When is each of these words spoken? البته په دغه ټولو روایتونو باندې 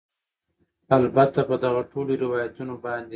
البته 0.97 1.39
په 1.49 1.55
دغه 1.63 1.81
ټولو 1.91 2.11
روایتونو 2.23 2.73
باندې 2.83 3.09